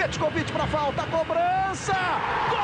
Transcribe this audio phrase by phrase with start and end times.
[0.00, 1.92] Petkovic para falta, cobrança!
[2.48, 2.58] Gol!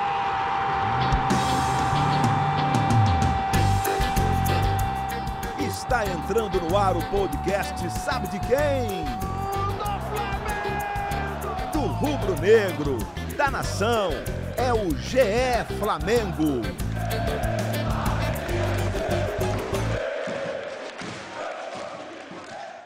[5.68, 9.04] Está entrando no ar o podcast Sabe de quem?
[11.74, 12.96] Do rubro negro,
[13.36, 14.12] da nação,
[14.56, 16.62] é o GE Flamengo.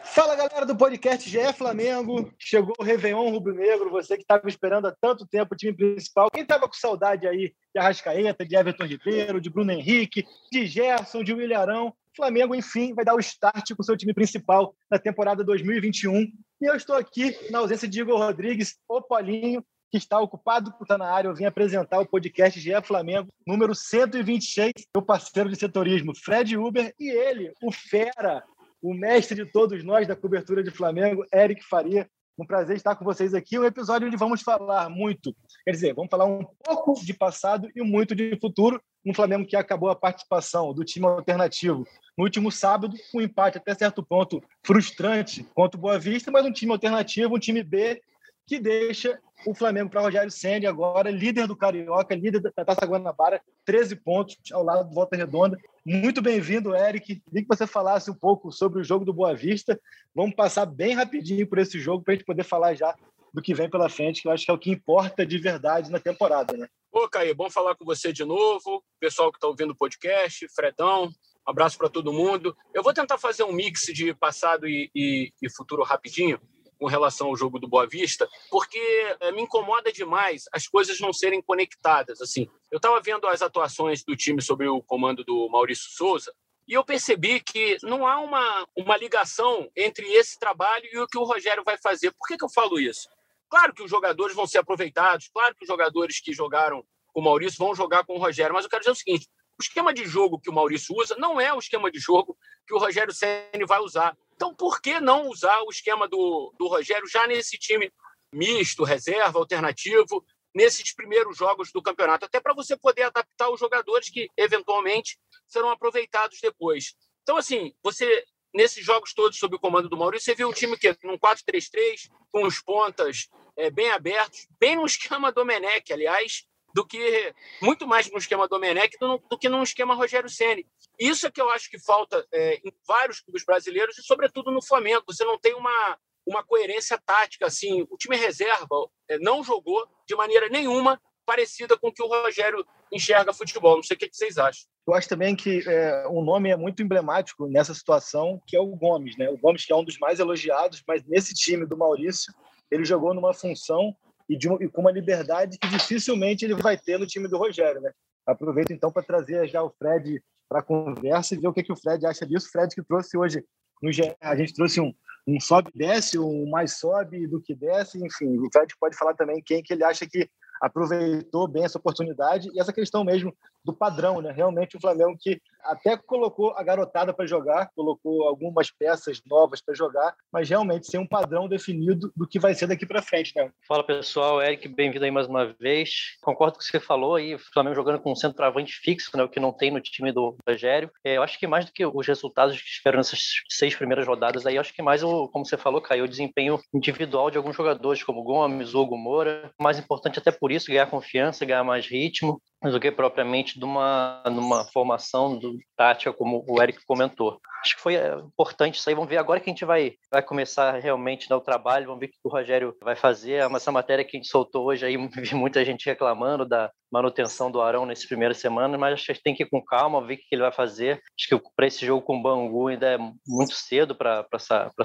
[0.02, 2.32] Fala galera do podcast GE Flamengo.
[2.50, 6.28] Chegou o Réveillon Rubro Negro, você que estava esperando há tanto tempo o time principal.
[6.32, 11.22] Quem estava com saudade aí de Arrascaeta, de Everton Ribeiro, de Bruno Henrique, de Gerson,
[11.22, 15.44] de William Flamengo, enfim, vai dar o start com o seu time principal na temporada
[15.44, 16.22] 2021.
[16.22, 16.32] E
[16.68, 21.06] eu estou aqui na ausência de Igor Rodrigues, o Paulinho, que está ocupado estar na
[21.06, 21.28] área.
[21.28, 26.92] Eu vim apresentar o podcast GE Flamengo, número 126, meu parceiro de setorismo, Fred Uber,
[26.98, 28.42] e ele, o Fera,
[28.82, 32.10] o mestre de todos nós da cobertura de Flamengo, Eric Faria.
[32.38, 33.58] Um prazer estar com vocês aqui.
[33.58, 35.34] Um episódio onde vamos falar muito,
[35.64, 38.80] quer dizer, vamos falar um pouco de passado e muito de futuro.
[39.04, 41.86] Um Flamengo que acabou a participação do time alternativo
[42.16, 46.52] no último sábado, um empate até certo ponto frustrante contra o Boa Vista, mas um
[46.52, 48.02] time alternativo, um time B
[48.46, 53.40] que deixa o Flamengo para Rogério Senna agora, líder do Carioca, líder da Taça Guanabara,
[53.64, 55.58] 13 pontos ao lado do Volta Redonda.
[55.84, 57.20] Muito bem-vindo, Eric.
[57.20, 59.80] Queria que você falasse um pouco sobre o jogo do Boa Vista.
[60.14, 62.94] Vamos passar bem rapidinho por esse jogo para a gente poder falar já
[63.32, 65.90] do que vem pela frente, que eu acho que é o que importa de verdade
[65.90, 66.66] na temporada, né?
[66.92, 68.82] Ô, Caí, bom falar com você de novo.
[68.98, 71.10] Pessoal que está ouvindo o podcast, Fredão, um
[71.50, 72.56] abraço para todo mundo.
[72.74, 76.40] Eu vou tentar fazer um mix de passado e, e, e futuro rapidinho
[76.80, 78.80] com relação ao jogo do Boa Vista, porque
[79.20, 82.22] é, me incomoda demais as coisas não serem conectadas.
[82.22, 86.32] Assim, eu estava vendo as atuações do time sobre o comando do Maurício Souza
[86.66, 91.18] e eu percebi que não há uma, uma ligação entre esse trabalho e o que
[91.18, 92.12] o Rogério vai fazer.
[92.12, 93.08] Por que, que eu falo isso?
[93.50, 97.24] Claro que os jogadores vão ser aproveitados, claro que os jogadores que jogaram com o
[97.24, 100.06] Maurício vão jogar com o Rogério, mas eu quero dizer o seguinte: o esquema de
[100.06, 103.66] jogo que o Maurício usa não é o esquema de jogo que o Rogério Ceni
[103.66, 104.16] vai usar.
[104.40, 107.92] Então, por que não usar o esquema do, do Rogério já nesse time
[108.32, 110.24] misto, reserva, alternativo,
[110.54, 112.24] nesses primeiros jogos do campeonato?
[112.24, 116.94] Até para você poder adaptar os jogadores que, eventualmente, serão aproveitados depois.
[117.22, 118.24] Então, assim, você
[118.54, 122.08] nesses jogos todos sob o comando do Maurício, você viu um time que num 4-3-3,
[122.32, 128.10] com os pontas é, bem abertos, bem no esquema Domenech, aliás, do que muito mais
[128.10, 130.66] no esquema Domenech do, do que no esquema Rogério Ceni.
[131.00, 134.62] Isso é que eu acho que falta é, em vários clubes brasileiros e sobretudo no
[134.62, 135.02] Flamengo.
[135.08, 137.86] Você não tem uma uma coerência tática assim.
[137.90, 138.76] O time reserva
[139.08, 143.76] é, não jogou de maneira nenhuma parecida com o que o Rogério enxerga futebol.
[143.76, 144.68] Não sei o que vocês acham.
[144.86, 148.66] Eu acho também que é, um nome é muito emblemático nessa situação, que é o
[148.66, 149.30] Gomes, né?
[149.30, 152.32] O Gomes que é um dos mais elogiados, mas nesse time do Maurício
[152.70, 153.94] ele jogou numa função
[154.28, 157.92] e, e com uma liberdade que dificilmente ele vai ter no time do Rogério, né?
[158.26, 161.76] Aproveito então para trazer já o Fred para conversa e ver o que, que o
[161.76, 162.48] Fred acha disso.
[162.48, 163.44] O Fred que trouxe hoje,
[163.80, 163.88] no
[164.20, 164.92] a gente trouxe um,
[165.26, 168.36] um sobe desce, um mais sobe do que desce, enfim.
[168.36, 170.28] O Fred pode falar também quem que ele acha que
[170.60, 173.34] aproveitou bem essa oportunidade e essa questão mesmo
[173.64, 174.32] do padrão, né?
[174.32, 179.74] Realmente o Flamengo que até colocou a garotada para jogar, colocou algumas peças novas para
[179.74, 183.50] jogar, mas realmente sem um padrão definido do que vai ser daqui para frente, né?
[183.66, 186.16] Fala pessoal, Eric, bem-vindo aí mais uma vez.
[186.22, 189.22] Concordo com o que você falou aí, o Flamengo jogando com um centroavante fixo, né,
[189.22, 190.90] o que não tem no time do Rogério.
[191.04, 194.46] É, eu acho que mais do que os resultados que esperam nessas seis primeiras rodadas
[194.46, 198.02] aí, acho que mais o, como você falou, caiu o desempenho individual de alguns jogadores,
[198.02, 199.52] como Gomes, Hugo Moura.
[199.60, 204.22] Mais importante até por isso, ganhar confiança, ganhar mais ritmo do que propriamente de uma,
[204.26, 207.40] numa formação do tática, como o Eric comentou.
[207.62, 208.94] Acho que foi é, importante isso aí.
[208.94, 212.06] Vamos ver agora que a gente vai, vai começar realmente dar o trabalho, vamos ver
[212.06, 213.42] o que o Rogério vai fazer.
[213.54, 217.60] Essa matéria que a gente soltou hoje aí, vi muita gente reclamando da, manutenção do
[217.60, 220.26] Arão nesse primeira semana, mas acho que tem que ir com calma, ver o que
[220.32, 221.00] ele vai fazer.
[221.18, 224.26] Acho que para esse jogo com o Bangu ainda é muito cedo para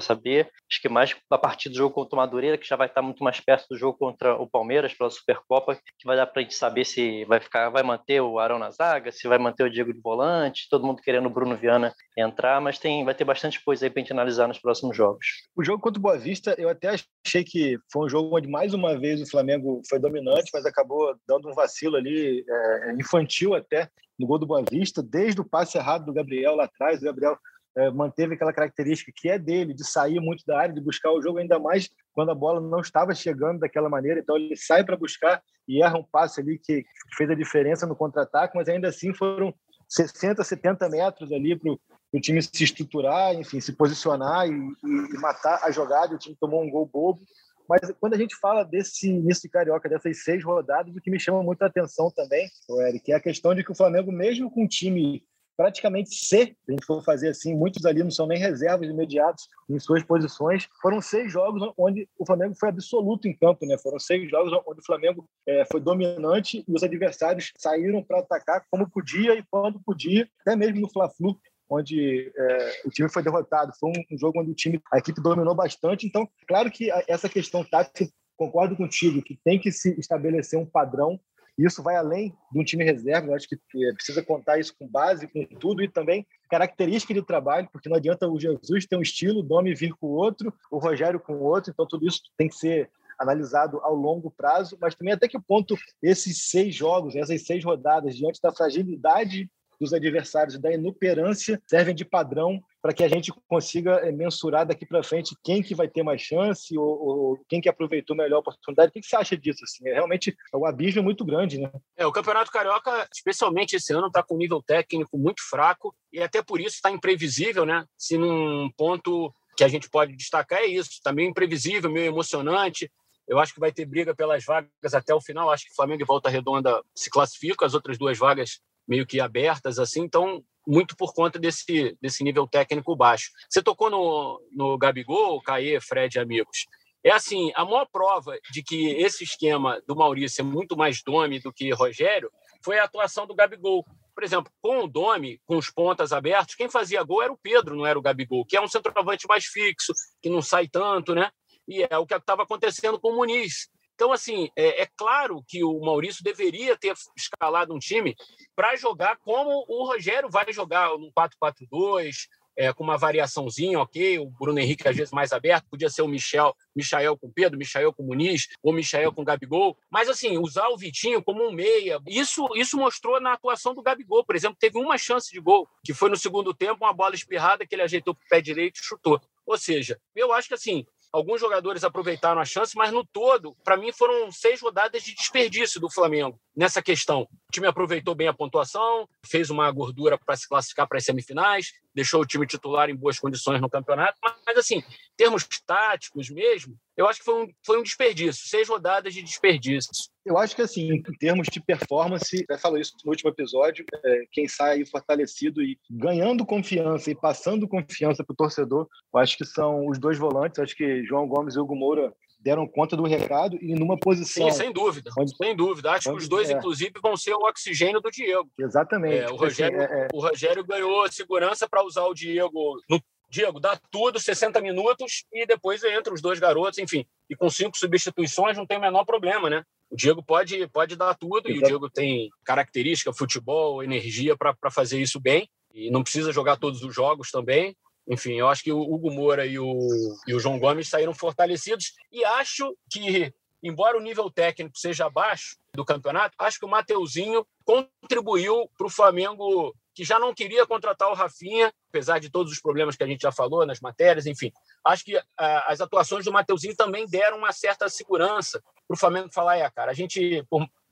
[0.00, 0.50] saber.
[0.70, 3.22] Acho que mais a partir do jogo contra o Madureira, que já vai estar muito
[3.22, 6.54] mais perto do jogo contra o Palmeiras pela Supercopa, que vai dar para a gente
[6.54, 9.92] saber se vai ficar, vai manter o Arão na zaga, se vai manter o Diego
[9.92, 13.86] de volante, todo mundo querendo o Bruno Viana entrar, mas tem, vai ter bastante coisa
[13.86, 15.26] aí para a gente analisar nos próximos jogos.
[15.56, 16.94] O jogo contra o Boa Vista, eu até
[17.26, 21.14] achei que foi um jogo onde mais uma vez o Flamengo foi dominante, mas acabou
[21.26, 25.76] dando um vacilo ali, é, infantil até, no gol do Boa Vista, desde o passe
[25.76, 27.00] errado do Gabriel lá atrás.
[27.00, 27.36] O Gabriel
[27.76, 31.20] é, manteve aquela característica que é dele, de sair muito da área, de buscar o
[31.20, 34.20] jogo, ainda mais quando a bola não estava chegando daquela maneira.
[34.20, 36.84] Então ele sai para buscar e erra um passe ali que
[37.16, 39.52] fez a diferença no contra-ataque, mas ainda assim foram
[39.88, 41.80] 60, 70 metros ali para o
[42.20, 46.14] time se estruturar, enfim, se posicionar e, e, matar a jogada.
[46.14, 47.20] O time tomou um gol bobo
[47.68, 51.20] Mas quando a gente fala desse início de Carioca, dessas seis rodadas, o que me
[51.20, 52.48] chama muita atenção também,
[52.88, 55.22] Eric, é a questão de que o Flamengo, mesmo com um time
[55.56, 59.48] praticamente C, se a gente for fazer assim, muitos ali não são nem reservas imediatos
[59.68, 60.68] em suas posições.
[60.82, 63.78] Foram seis jogos onde o Flamengo foi absoluto em campo, né?
[63.78, 68.64] Foram seis jogos onde o Flamengo é, foi dominante e os adversários saíram para atacar
[68.70, 73.72] como podia e quando podia, até mesmo no Fla-Flu, onde é, o time foi derrotado.
[73.78, 76.06] Foi um, um, jogo onde o time, a equipe dominou bastante.
[76.06, 81.20] Então, claro que essa questão tática, concordo contigo, que tem que se estabelecer um padrão
[81.58, 83.56] isso vai além de um time reserva, eu acho que
[83.94, 88.28] precisa contar isso com base, com tudo, e também característica de trabalho, porque não adianta
[88.28, 91.86] o Jesus ter um estilo, o Domi vir com outro, o Rogério com outro, então
[91.86, 96.50] tudo isso tem que ser analisado ao longo prazo, mas também até que ponto esses
[96.50, 99.50] seis jogos, essas seis rodadas, diante da fragilidade
[99.80, 104.86] dos adversários, da inoperância, servem de padrão para que a gente consiga eh, mensurar daqui
[104.86, 108.40] para frente quem que vai ter mais chance ou, ou, quem que aproveitou melhor a
[108.40, 108.90] oportunidade.
[108.90, 109.64] O que, você acha disso?
[109.64, 109.88] Assim?
[109.88, 111.70] É, realmente, o abismo é muito grande, né?
[111.96, 116.20] É, o Campeonato Carioca, especialmente esse ano, está com um nível técnico muito fraco e
[116.20, 117.84] até por isso está imprevisível, né?
[117.98, 122.90] Se num ponto que a gente pode destacar é isso, está meio imprevisível, meio emocionante.
[123.26, 125.50] Eu acho que vai ter briga pelas vagas até o final.
[125.50, 129.78] Acho que Flamengo e Volta Redonda se classificam, as outras duas vagas meio que abertas
[129.78, 130.02] assim.
[130.02, 133.30] Então, muito por conta desse, desse nível técnico baixo.
[133.48, 136.66] Você tocou no, no Gabigol, Caê, Fred amigos.
[137.04, 141.38] É assim, a maior prova de que esse esquema do Maurício é muito mais Domi
[141.38, 142.30] do que Rogério
[142.64, 143.84] foi a atuação do Gabigol.
[144.12, 147.76] Por exemplo, com o Domi, com os pontas abertos, quem fazia gol era o Pedro,
[147.76, 151.30] não era o Gabigol, que é um centroavante mais fixo, que não sai tanto, né?
[151.68, 153.68] E é o que estava acontecendo com o Muniz.
[153.96, 158.14] Então, assim, é, é, claro que o Maurício deveria ter escalado um time
[158.54, 164.18] para jogar como o Rogério vai jogar, no 4-4-2, é, com uma variaçãozinha, ok?
[164.18, 167.92] O Bruno Henrique, às vezes, mais aberto, podia ser o Michel, Michael com Pedro, Michael
[167.92, 169.78] com Muniz, ou Michael com Gabigol.
[169.90, 174.24] Mas, assim, usar o Vitinho como um meia, isso, isso mostrou na atuação do Gabigol.
[174.24, 177.66] Por exemplo, teve uma chance de gol, que foi no segundo tempo, uma bola espirrada
[177.66, 179.20] que ele ajeitou para o pé direito e chutou.
[179.46, 183.76] Ou seja, eu acho que, assim, Alguns jogadores aproveitaram a chance, mas no todo, para
[183.76, 187.22] mim, foram seis rodadas de desperdício do Flamengo nessa questão.
[187.22, 191.72] O time aproveitou bem a pontuação, fez uma gordura para se classificar para as semifinais,
[191.94, 194.82] deixou o time titular em boas condições no campeonato, mas, assim,
[195.16, 199.90] termos táticos mesmo, eu acho que foi um, foi um desperdício, seis rodadas de desperdício.
[200.26, 204.22] Eu acho que, assim, em termos de performance, eu falo isso no último episódio, é,
[204.32, 209.44] quem sai fortalecido e ganhando confiança e passando confiança para o torcedor, eu acho que
[209.44, 213.56] são os dois volantes, acho que João Gomes e Hugo Moura deram conta do recado
[213.60, 214.50] e numa posição.
[214.50, 215.10] Sim, sem dúvida.
[215.18, 215.36] Onde...
[215.36, 215.92] Sem dúvida.
[215.92, 216.18] Acho onde...
[216.18, 216.52] que os dois, é.
[216.52, 218.48] inclusive, vão ser o oxigênio do Diego.
[218.58, 219.24] Exatamente.
[219.24, 220.08] É, o, Rogério, assim, é, é...
[220.12, 225.46] o Rogério ganhou segurança para usar o Diego no Diego, dá tudo, 60 minutos, e
[225.46, 227.06] depois entra os dois garotos, enfim.
[227.28, 229.64] E com cinco substituições não tem o menor problema, né?
[229.90, 231.52] O Diego pode, pode dar tudo, Exato.
[231.52, 235.48] e o Diego tem característica, futebol, energia para fazer isso bem.
[235.72, 237.76] E não precisa jogar todos os jogos também.
[238.08, 239.78] Enfim, eu acho que o Hugo Moura e o,
[240.26, 241.92] e o João Gomes saíram fortalecidos.
[242.12, 243.32] E acho que,
[243.62, 248.90] embora o nível técnico seja abaixo do campeonato, acho que o Mateuzinho contribuiu para o
[248.90, 253.06] Flamengo que já não queria contratar o Rafinha, apesar de todos os problemas que a
[253.06, 254.52] gente já falou nas matérias, enfim.
[254.84, 259.32] Acho que ah, as atuações do Mateuzinho também deram uma certa segurança para o Flamengo
[259.32, 260.44] falar: é, cara, a gente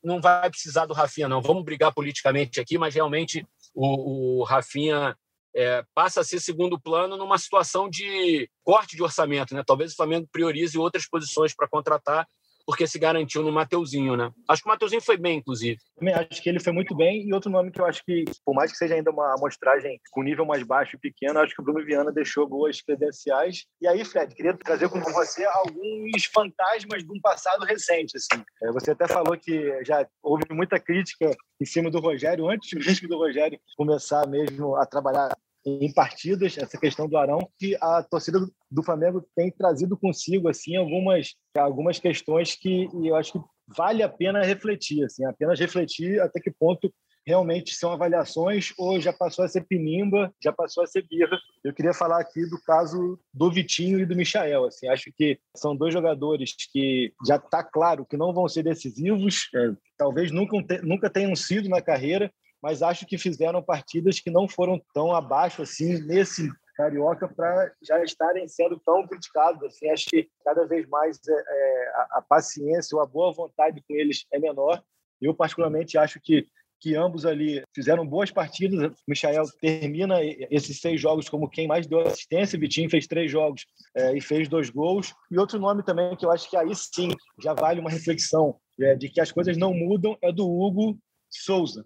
[0.03, 1.43] não vai precisar do Rafinha, não.
[1.43, 5.15] Vamos brigar politicamente aqui, mas realmente o, o Rafinha
[5.55, 9.55] é, passa a ser segundo plano numa situação de corte de orçamento.
[9.55, 9.63] Né?
[9.67, 12.27] Talvez o Flamengo priorize outras posições para contratar
[12.67, 14.31] porque se garantiu no Mateuzinho, né?
[14.49, 15.79] Acho que o Mateuzinho foi bem, inclusive.
[15.97, 17.27] Também acho que ele foi muito bem.
[17.27, 20.23] E outro nome que eu acho que, por mais que seja ainda uma amostragem com
[20.23, 23.67] nível mais baixo e pequeno, acho que o Bruno Viana deixou boas credenciais.
[23.81, 28.17] E aí, Fred, queria trazer com você alguns fantasmas de um passado recente.
[28.17, 28.43] Assim.
[28.63, 31.31] É, você até falou que já houve muita crítica
[31.61, 36.79] em cima do Rogério, antes mesmo do Rogério começar mesmo a trabalhar em partidas, essa
[36.79, 38.39] questão do Arão, que a torcida
[38.71, 44.09] do Flamengo tem trazido consigo assim algumas algumas questões que eu acho que vale a
[44.09, 46.93] pena refletir, assim, apenas refletir até que ponto
[47.27, 51.39] realmente são avaliações ou já passou a ser pinimba, já passou a ser birra.
[51.63, 54.67] Eu queria falar aqui do caso do Vitinho e do Michael.
[54.67, 59.49] Assim, acho que são dois jogadores que já está claro que não vão ser decisivos,
[59.55, 62.31] é, talvez nunca, nunca tenham sido na carreira,
[62.65, 68.03] mas acho que fizeram partidas que não foram tão abaixo assim nesse carioca para já
[68.03, 69.63] estarem sendo tão criticados.
[69.63, 73.85] Assim, acho que cada vez mais é, é, a, a, paciência ou a boa vontade
[73.87, 74.83] com eles é menor.
[75.21, 76.49] Eu particularmente acho que
[76.81, 78.93] que ambos ali fizeram boas partidas.
[78.93, 80.17] O Michael termina
[80.51, 82.59] esses seis jogos como quem mais deu assistência.
[82.59, 85.15] Vitinho fez três jogos é, e fez dois gols.
[85.31, 87.11] E outro nome também que eu acho que aí sim
[87.43, 90.99] já vale uma reflexão é, de que as coisas não mudam é do Hugo
[91.35, 91.85] Souza.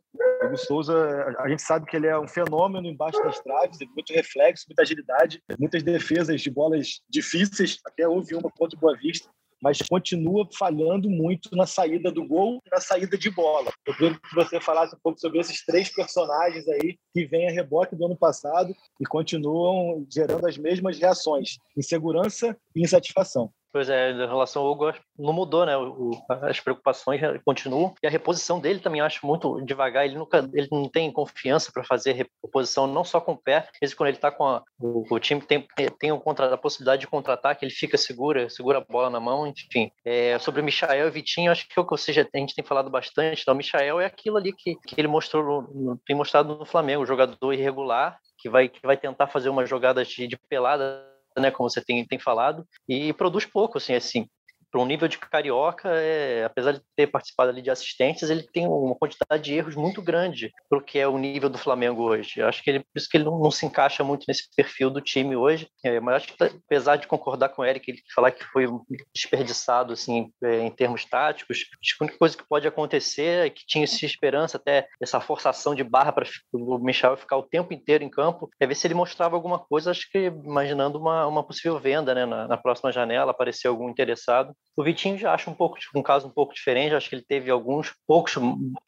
[0.53, 4.67] O Souza, a gente sabe que ele é um fenômeno embaixo das traves, muito reflexo,
[4.69, 7.79] muita agilidade, muitas defesas de bolas difíceis.
[7.85, 9.29] Até houve uma contra o Boa Vista,
[9.63, 13.73] mas continua falhando muito na saída do gol na saída de bola.
[13.85, 17.53] Eu queria que você falasse um pouco sobre esses três personagens aí que vêm a
[17.53, 23.53] rebote do ano passado e continuam gerando as mesmas reações: insegurança e insatisfação.
[23.71, 25.77] Pois é, em relação ao Hugo, não mudou, né?
[25.77, 26.11] O,
[26.43, 27.95] as preocupações continuam.
[28.03, 30.07] E a reposição dele também eu acho muito devagar.
[30.07, 33.59] Ele nunca ele não tem confiança para fazer reposição, não só com o pé.
[33.59, 35.67] Às vezes, quando ele está com a, o, o, time, tem,
[35.99, 39.47] tem um contra, a possibilidade de contra-ataque, ele fica segura, segura a bola na mão,
[39.47, 39.91] enfim.
[40.05, 43.43] É, sobre o Michael e Vitinho, acho que, ou seja, a gente tem falado bastante.
[43.43, 47.53] Então, o Michael é aquilo ali que, que ele mostrou, tem mostrado no Flamengo, jogador
[47.53, 51.05] irregular, que vai, que vai tentar fazer uma jogada de, de pelada
[51.41, 54.27] né, como você tem, tem falado, e produz pouco, assim, assim
[54.71, 58.67] para um nível de carioca, é, apesar de ter participado ali de assistências, ele tem
[58.67, 62.41] uma quantidade de erros muito grande para o que é o nível do Flamengo hoje.
[62.41, 64.91] Eu acho que ele, por isso que ele não, não, se encaixa muito nesse perfil
[64.91, 65.69] do time hoje.
[65.85, 68.67] É, mas acho que, apesar de concordar com o Eric, ele falar que foi
[69.15, 73.51] desperdiçado assim, é, em termos táticos, acho que a única coisa que pode acontecer é
[73.51, 77.73] que tinha essa esperança, até essa forçação de barra para o Michel ficar o tempo
[77.73, 81.43] inteiro em campo, é ver se ele mostrava alguma coisa, acho que imaginando uma, uma
[81.43, 84.55] possível venda né, na, na próxima janela, aparecer algum interessado.
[84.77, 86.95] O Vitinho já acho um pouco um caso um pouco diferente.
[86.95, 88.37] Acho que ele teve alguns poucos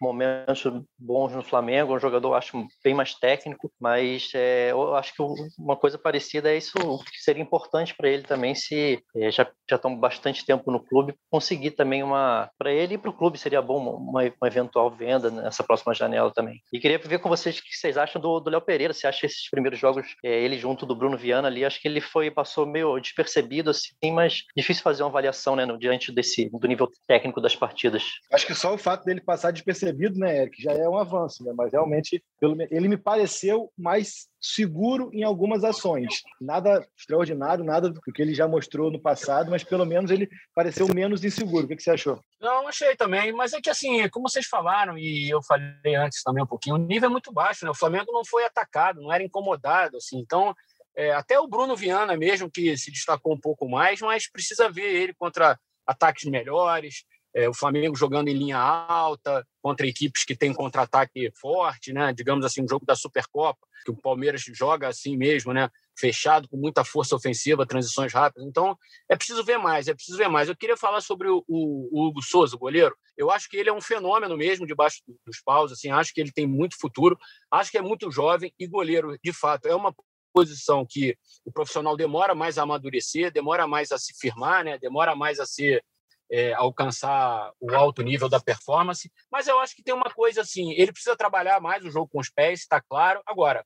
[0.00, 0.64] momentos
[0.99, 1.94] bons no Flamengo.
[1.94, 5.22] Um jogador acho bem mais técnico, mas é, eu acho que
[5.58, 9.76] uma coisa parecida é isso que seria importante para ele também se é, já já
[9.76, 13.62] estão bastante tempo no clube conseguir também uma para ele e para o clube seria
[13.62, 16.60] bom uma, uma, eventual venda nessa próxima janela também.
[16.72, 18.92] E queria ver com vocês o que vocês acham do Léo Pereira.
[18.92, 21.64] Você acha esses primeiros jogos é, ele junto do Bruno Viana ali?
[21.64, 25.66] Acho que ele foi passou meio despercebido assim, mas difícil fazer uma avaliação, né?
[25.66, 28.04] No, diante desse do nível técnico das partidas.
[28.32, 31.52] Acho que só o fato dele passar despercebido, né, Eric, já é um avanço, né?
[31.54, 32.22] Mas realmente
[32.70, 36.22] ele me pareceu mais seguro em algumas ações.
[36.40, 40.88] Nada extraordinário, nada do que ele já mostrou no passado, mas pelo menos ele pareceu
[40.88, 41.66] menos inseguro.
[41.66, 42.18] O que você achou?
[42.40, 46.42] Não, achei também, mas é que assim, como vocês falaram e eu falei antes também
[46.42, 47.70] um pouquinho, o nível é muito baixo, né?
[47.70, 50.18] O Flamengo não foi atacado, não era incomodado, assim.
[50.18, 50.54] Então,
[50.97, 54.94] é, até o Bruno Viana mesmo que se destacou um pouco mais, mas precisa ver
[54.94, 57.04] ele contra ataques melhores,
[57.35, 62.12] é, o Flamengo jogando em linha alta contra equipes que têm contra-ataque forte, né?
[62.12, 65.70] Digamos assim, um jogo da Supercopa, que o Palmeiras joga assim mesmo, né?
[65.97, 68.49] Fechado, com muita força ofensiva, transições rápidas.
[68.49, 68.76] Então,
[69.09, 70.49] é preciso ver mais, é preciso ver mais.
[70.49, 72.97] Eu queria falar sobre o, o, o Hugo Souza, o goleiro.
[73.16, 76.32] Eu acho que ele é um fenômeno mesmo debaixo dos paus, assim, acho que ele
[76.32, 77.18] tem muito futuro,
[77.50, 79.94] acho que é muito jovem e goleiro, de fato, é uma
[80.32, 84.78] posição que o profissional demora mais a amadurecer, demora mais a se firmar, né?
[84.78, 85.84] demora mais a ser
[86.30, 89.10] é, alcançar o alto nível da performance.
[89.30, 92.20] Mas eu acho que tem uma coisa assim: ele precisa trabalhar mais o jogo com
[92.20, 93.20] os pés, está claro.
[93.26, 93.64] Agora,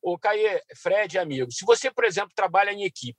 [0.00, 3.18] o Caê, Fred, amigo, se você, por exemplo, trabalha em equipe,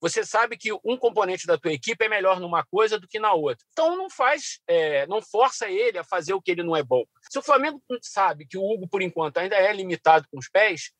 [0.00, 3.32] você sabe que um componente da tua equipe é melhor numa coisa do que na
[3.32, 3.64] outra.
[3.72, 7.04] Então não faz, é, não força ele a fazer o que ele não é bom.
[7.30, 10.92] Se o Flamengo sabe que o Hugo, por enquanto, ainda é limitado com os pés,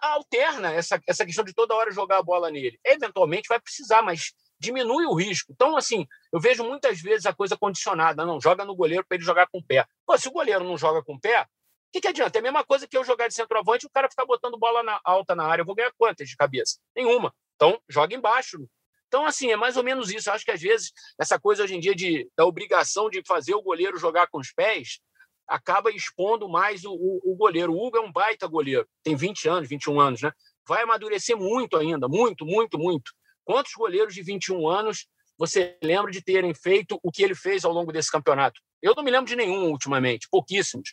[0.00, 2.78] alterna essa, essa questão de toda hora jogar a bola nele.
[2.84, 5.52] Eventualmente vai precisar, mas diminui o risco.
[5.52, 8.24] Então, assim, eu vejo muitas vezes a coisa condicionada.
[8.24, 9.84] Não, joga no goleiro para ele jogar com o pé.
[10.06, 11.46] Pô, se o goleiro não joga com o pé, o
[11.92, 12.38] que, que adianta?
[12.38, 14.82] É a mesma coisa que eu jogar de centroavante e o cara ficar botando bola
[14.82, 15.62] na, alta na área.
[15.62, 16.78] Eu vou ganhar quantas de cabeça?
[16.96, 17.34] Nenhuma.
[17.56, 18.58] Então, joga embaixo.
[19.08, 20.30] Então, assim, é mais ou menos isso.
[20.30, 23.54] Eu acho que às vezes essa coisa hoje em dia de, da obrigação de fazer
[23.54, 25.00] o goleiro jogar com os pés
[25.46, 27.72] acaba expondo mais o, o, o goleiro.
[27.72, 30.32] O Hugo é um baita goleiro, tem 20 anos, 21 anos, né?
[30.66, 33.12] Vai amadurecer muito ainda, muito, muito, muito.
[33.44, 35.06] Quantos goleiros de 21 anos
[35.36, 38.60] você lembra de terem feito o que ele fez ao longo desse campeonato?
[38.80, 40.90] Eu não me lembro de nenhum ultimamente, pouquíssimos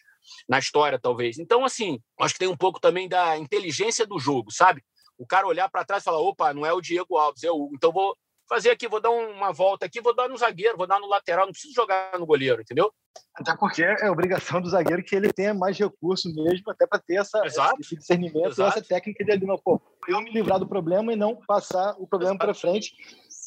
[0.47, 1.37] na história, talvez.
[1.37, 4.83] Então, assim, acho que tem um pouco também da inteligência do jogo, sabe?
[5.17, 7.55] O cara olhar para trás e falar: opa, não é o Diego Alves, é o
[7.55, 7.75] Hugo.
[7.75, 8.15] Então, vou
[8.49, 11.45] fazer aqui, vou dar uma volta aqui, vou dar no zagueiro, vou dar no lateral,
[11.45, 12.91] não preciso jogar no goleiro, entendeu?
[13.35, 17.15] Até porque é obrigação do zagueiro que ele tenha mais recursos mesmo, até para ter
[17.15, 17.41] essa,
[17.79, 18.77] esse discernimento Exato.
[18.77, 22.07] e essa técnica de não, pô, eu me livrar do problema e não passar o
[22.07, 22.93] problema para frente.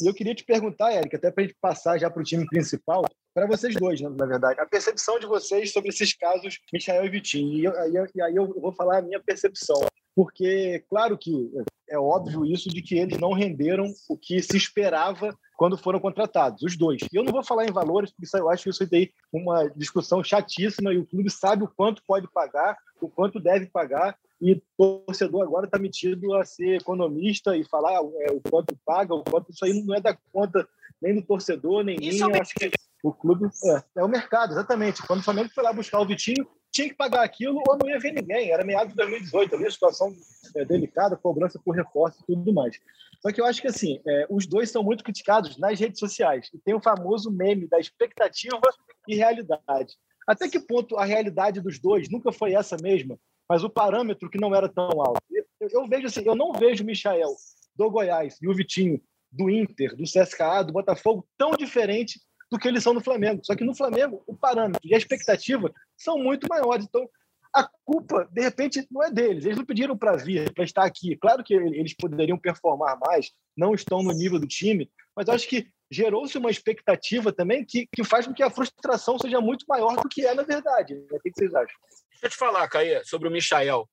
[0.00, 2.46] E eu queria te perguntar, Érica, até para a gente passar já para o time
[2.46, 3.04] principal,
[3.34, 7.08] para vocês dois, né, na verdade, a percepção de vocês sobre esses casos, Michael e
[7.10, 7.58] Vitinho.
[7.58, 9.80] E, eu, e aí eu vou falar a minha percepção.
[10.14, 11.50] Porque, claro que
[11.92, 16.62] é óbvio isso de que eles não renderam o que se esperava quando foram contratados,
[16.62, 17.02] os dois.
[17.12, 20.92] E eu não vou falar em valores, porque eu acho isso aí uma discussão chatíssima
[20.92, 24.62] e o clube sabe o quanto pode pagar, o quanto deve pagar, e o
[25.06, 29.52] torcedor agora está metido a ser economista e falar é, o quanto paga, o quanto
[29.52, 30.66] isso aí não é da conta
[31.00, 32.38] nem do torcedor, nem isso minha.
[32.38, 32.70] É acho que
[33.02, 35.06] o clube é, é o mercado, exatamente.
[35.06, 38.00] Quando o Flamengo foi lá buscar o Vitinho, tinha que pagar aquilo ou não ia
[38.00, 38.50] ver ninguém.
[38.50, 40.16] Era meados de 2018, ali, a situação
[40.56, 42.80] é, delicada, cobrança por reforço e tudo mais.
[43.20, 46.50] Só que eu acho que assim, é, os dois são muito criticados nas redes sociais.
[46.52, 48.60] E tem o famoso meme da expectativa
[49.06, 49.94] e realidade.
[50.26, 54.40] Até que ponto a realidade dos dois nunca foi essa mesma, mas o parâmetro que
[54.40, 55.20] não era tão alto.
[55.60, 57.34] Eu, eu vejo assim, eu não vejo o Michael
[57.76, 59.00] do Goiás e o Vitinho
[59.30, 62.20] do Inter, do CSKA, do Botafogo tão diferente
[62.52, 63.40] do que eles são no Flamengo.
[63.42, 66.84] Só que no Flamengo, o parâmetro e a expectativa são muito maiores.
[66.84, 67.08] Então,
[67.50, 69.46] a culpa, de repente, não é deles.
[69.46, 71.16] Eles não pediram para vir, para estar aqui.
[71.16, 75.66] Claro que eles poderiam performar mais, não estão no nível do time, mas acho que
[75.90, 80.08] gerou-se uma expectativa também que, que faz com que a frustração seja muito maior do
[80.08, 80.94] que é na verdade.
[81.10, 81.76] O que vocês acham?
[82.10, 83.88] Deixa eu te falar, Caia, sobre o Michael.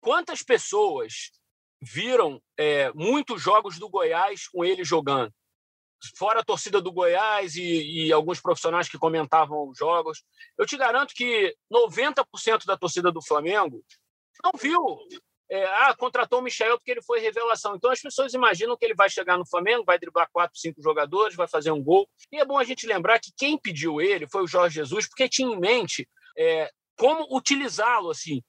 [0.00, 1.32] Quantas pessoas
[1.82, 5.32] viram é, muitos jogos do Goiás com ele jogando?
[6.16, 10.22] Fora a torcida do Goiás e, e, alguns profissionais que comentavam os jogos,
[10.58, 13.82] eu te garanto que 90% da torcida do Flamengo
[14.42, 14.98] não viu.
[15.50, 17.76] É, ah, contratou o Michel porque ele foi revelação.
[17.76, 21.36] Então as pessoas imaginam que ele vai chegar no Flamengo, vai driblar quatro, cinco jogadores,
[21.36, 22.08] vai fazer um gol.
[22.32, 25.28] E é bom a gente lembrar que quem pediu ele foi o Jorge Jesus, porque
[25.28, 28.10] tinha em mente é, como utilizá-lo.
[28.10, 28.42] assim.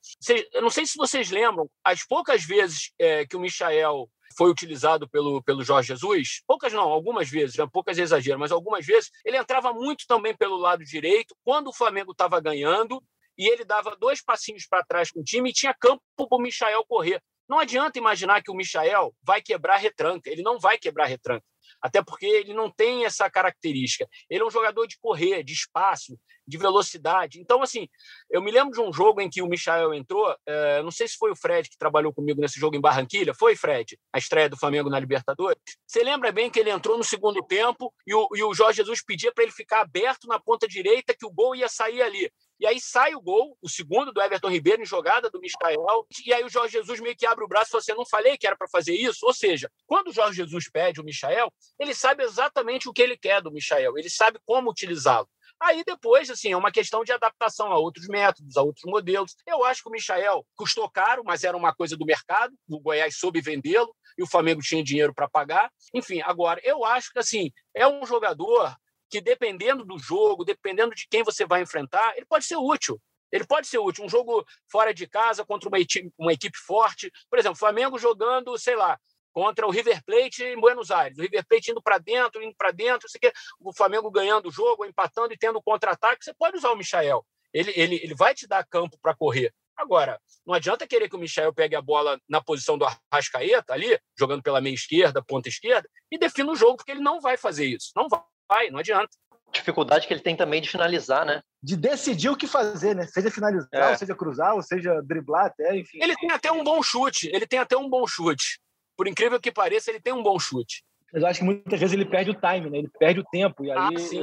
[0.53, 5.07] Eu não sei se vocês lembram, as poucas vezes é, que o Michael foi utilizado
[5.09, 7.67] pelo, pelo Jorge Jesus, poucas não, algumas vezes, né?
[7.71, 12.11] poucas exagero, mas algumas vezes, ele entrava muito também pelo lado direito, quando o Flamengo
[12.11, 13.01] estava ganhando,
[13.37, 16.39] e ele dava dois passinhos para trás com o time e tinha campo para o
[16.39, 17.21] Michael correr.
[17.47, 21.45] Não adianta imaginar que o Michael vai quebrar retranca, ele não vai quebrar retranca
[21.81, 24.07] até porque ele não tem essa característica.
[24.29, 26.17] Ele é um jogador de correr, de espaço,
[26.47, 27.39] de velocidade.
[27.39, 27.87] Então, assim,
[28.29, 31.17] eu me lembro de um jogo em que o Michael entrou, é, não sei se
[31.17, 33.97] foi o Fred que trabalhou comigo nesse jogo em Barranquilha, foi, Fred?
[34.13, 35.59] A estreia do Flamengo na Libertadores.
[35.87, 39.03] Você lembra bem que ele entrou no segundo tempo e o, e o Jorge Jesus
[39.03, 42.31] pedia para ele ficar aberto na ponta direita, que o gol ia sair ali.
[42.59, 46.05] E aí sai o gol, o segundo do Everton Ribeiro em jogada do Michael.
[46.25, 48.37] E aí o Jorge Jesus meio que abre o braço e fala assim: não falei
[48.37, 49.25] que era para fazer isso?
[49.25, 53.17] Ou seja, quando o Jorge Jesus pede o Michael, ele sabe exatamente o que ele
[53.17, 55.27] quer do Michael, ele sabe como utilizá-lo.
[55.61, 59.35] Aí depois, assim, é uma questão de adaptação a outros métodos, a outros modelos.
[59.47, 62.53] Eu acho que o Michael custou caro, mas era uma coisa do mercado.
[62.69, 65.71] O Goiás soube vendê-lo e o Flamengo tinha dinheiro para pagar.
[65.93, 68.75] Enfim, agora, eu acho que, assim, é um jogador
[69.15, 73.01] que, dependendo do jogo, dependendo de quem você vai enfrentar, ele pode ser útil.
[73.31, 74.03] Ele pode ser útil.
[74.03, 77.09] Um jogo fora de casa contra uma equipe, uma equipe forte.
[77.29, 78.99] Por exemplo, Flamengo jogando, sei lá,
[79.31, 81.17] contra o River Plate em Buenos Aires.
[81.17, 84.51] O River Plate indo para dentro, indo para dentro, sei que, o Flamengo ganhando o
[84.51, 86.25] jogo, empatando e tendo contra-ataque.
[86.25, 87.25] Você pode usar o Michael.
[87.53, 89.53] Ele, ele, ele vai te dar campo para correr.
[89.77, 93.97] Agora, não adianta querer que o Michel pegue a bola na posição do Arrascaeta ali,
[94.17, 97.65] jogando pela meia esquerda, ponta esquerda, e defina o jogo, porque ele não vai fazer
[97.65, 97.91] isso.
[97.95, 98.07] Não
[98.47, 99.09] vai, não adianta.
[99.51, 101.41] Dificuldade que ele tem também de finalizar, né?
[101.63, 103.07] De decidir o que fazer, né?
[103.07, 103.89] Seja finalizar, é.
[103.91, 105.99] ou seja cruzar, ou seja driblar até, enfim.
[106.01, 108.59] Ele tem até um bom chute, ele tem até um bom chute.
[108.97, 110.83] Por incrível que pareça, ele tem um bom chute.
[111.13, 112.79] Mas eu acho que muitas vezes ele perde o time, né?
[112.79, 113.63] Ele perde o tempo.
[113.63, 114.21] E aí, ah, sim.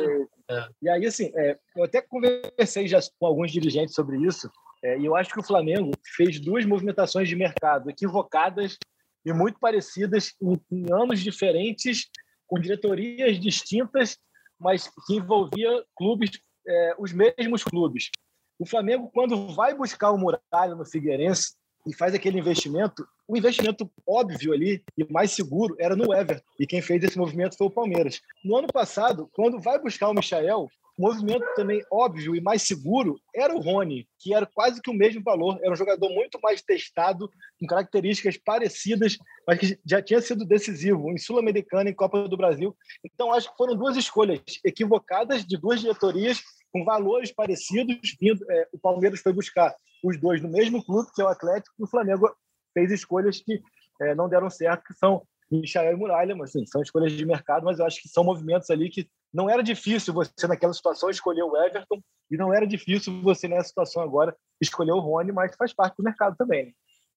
[0.50, 4.50] É, e aí assim, é, eu até conversei já com alguns dirigentes sobre isso,
[4.82, 8.76] é, e eu acho que o Flamengo fez duas movimentações de mercado equivocadas
[9.24, 12.08] e muito parecidas em, em anos diferentes,
[12.52, 14.18] com diretorias distintas,
[14.60, 16.38] mas que envolvia clubes,
[16.68, 18.10] é, os mesmos clubes.
[18.58, 21.54] O Flamengo, quando vai buscar o Muralha no Figueirense,
[21.86, 26.44] e faz aquele investimento, o investimento óbvio ali e mais seguro era no Everton.
[26.60, 28.20] E quem fez esse movimento foi o Palmeiras.
[28.44, 30.68] No ano passado, quando vai buscar o Michael,
[31.02, 35.20] movimento também óbvio e mais seguro era o Rony, que era quase que o mesmo
[35.20, 35.58] valor.
[35.60, 41.10] Era um jogador muito mais testado, com características parecidas, mas que já tinha sido decisivo
[41.10, 42.76] em Sul-Americana e Copa do Brasil.
[43.04, 46.40] Então, acho que foram duas escolhas equivocadas de duas diretorias
[46.72, 48.16] com valores parecidos.
[48.20, 51.74] Vindo, é, o Palmeiras foi buscar os dois no mesmo clube, que é o Atlético,
[51.80, 52.32] e o Flamengo
[52.72, 53.60] fez escolhas que
[54.00, 55.26] é, não deram certo, que são
[55.60, 58.70] Michael e Muralha, mas assim, são escolhas de mercado, mas eu acho que são movimentos
[58.70, 63.20] ali que não era difícil você naquela situação escolher o Everton e não era difícil
[63.22, 66.66] você nessa situação agora escolher o Rony, mas faz parte do mercado também.
[66.66, 66.72] Né?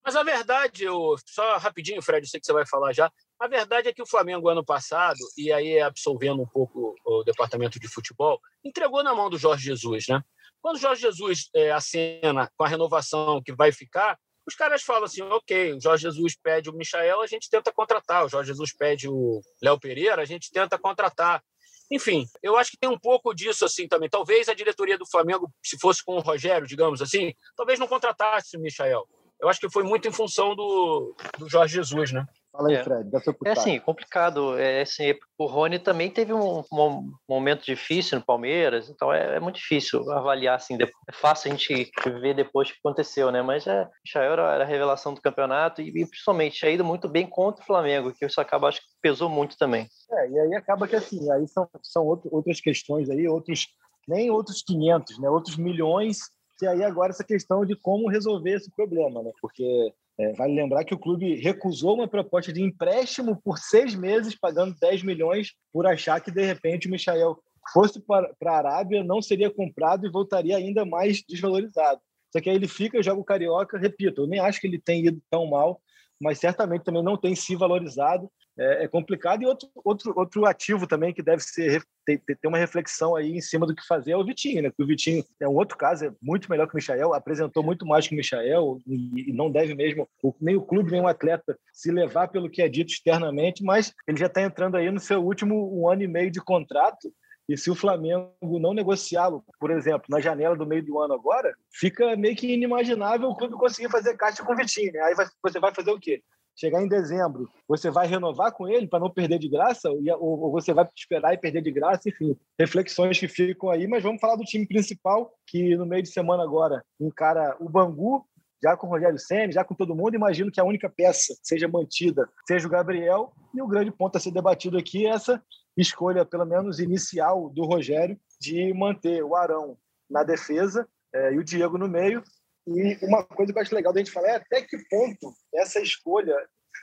[0.06, 3.12] Mas a verdade, eu, só rapidinho, Fred, eu sei que você vai falar já.
[3.40, 7.80] A verdade é que o Flamengo, ano passado, e aí absolvendo um pouco o departamento
[7.80, 10.22] de futebol, entregou na mão do Jorge Jesus, né?
[10.62, 14.18] Quando o Jorge Jesus é, acena com a renovação que vai ficar,
[14.48, 18.26] os caras falam assim: ok, o Jorge Jesus pede o Michael, a gente tenta contratar.
[18.26, 21.44] O Jorge Jesus pede o Léo Pereira, a gente tenta contratar.
[21.92, 24.10] Enfim, eu acho que tem um pouco disso assim também.
[24.10, 28.58] Talvez a diretoria do Flamengo, se fosse com o Rogério, digamos assim, talvez não contratasse
[28.58, 29.08] o Michael.
[29.40, 32.26] Eu acho que foi muito em função do, do Jorge Jesus, né?
[32.56, 32.84] Fala aí, é.
[32.84, 34.58] Fred, dá seu É assim, complicado.
[34.58, 39.40] É, assim, o Rony também teve um, um, momento difícil no Palmeiras, então é, é,
[39.40, 40.78] muito difícil avaliar assim.
[40.82, 43.42] É fácil a gente ver depois o que aconteceu, né?
[43.42, 47.10] Mas é, Michael era, era a revelação do campeonato e, e principalmente tinha ido muito
[47.10, 49.88] bem contra o Flamengo, que isso acaba, acho que pesou muito também.
[50.12, 53.68] É, e aí acaba que assim, aí são, são outro, outras questões aí, outros,
[54.08, 55.30] nem outros 500, né?
[55.30, 56.20] Outros milhões
[56.58, 59.32] que aí agora essa questão de como resolver esse problema, né?
[59.42, 64.36] Porque é, vale lembrar que o clube recusou uma proposta de empréstimo por seis meses,
[64.36, 67.38] pagando 10 milhões, por achar que, de repente, o Michael
[67.74, 72.00] fosse para a Arábia, não seria comprado e voltaria ainda mais desvalorizado.
[72.32, 75.08] Só que aí ele fica, joga o Carioca, repito, eu nem acho que ele tenha
[75.08, 75.82] ido tão mal,
[76.22, 79.42] mas certamente também não tem se valorizado é, é, complicado.
[79.44, 83.42] E outro, outro, outro ativo também que deve ser ter, ter, uma reflexão aí em
[83.42, 84.70] cima do que fazer é o Vitinho, né?
[84.70, 87.86] Porque o Vitinho é um outro caso, é muito melhor que o Michael, apresentou muito
[87.86, 90.08] mais que o Michael e, não deve mesmo,
[90.40, 94.18] nem o clube, nem o atleta se levar pelo que é dito externamente, mas ele
[94.18, 97.12] já está entrando aí no seu último um ano e meio de contrato.
[97.48, 101.54] E se o Flamengo não negociá-lo, por exemplo, na janela do meio do ano agora,
[101.72, 104.92] fica meio que inimaginável o clube conseguir fazer caixa com o Vitinho.
[104.92, 105.00] Né?
[105.02, 106.24] Aí vai, você vai fazer o quê?
[106.56, 109.90] Chegar em dezembro, você vai renovar com ele para não perder de graça?
[109.90, 112.10] Ou, você vai esperar e perder de graça?
[112.10, 113.88] Enfim, reflexões que ficam aí.
[113.88, 118.26] Mas vamos falar do time principal, que no meio de semana agora encara o Bangu,
[118.64, 120.16] já com o Rogério Senna, já com todo mundo.
[120.16, 123.34] Imagino que a única peça seja mantida seja o Gabriel.
[123.54, 125.42] E o grande ponto a ser debatido aqui é essa
[125.78, 129.78] escolha, pelo menos inicial, do Rogério, de manter o Arão
[130.10, 132.24] na defesa é, e o Diego no meio,
[132.68, 135.80] e uma coisa que eu acho legal da gente falar é até que ponto essa
[135.80, 136.36] escolha